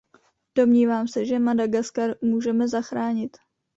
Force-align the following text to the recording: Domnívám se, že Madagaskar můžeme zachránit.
Domnívám 0.57 1.07
se, 1.07 1.25
že 1.25 1.39
Madagaskar 1.39 2.13
můžeme 2.21 2.67
zachránit. 2.67 3.37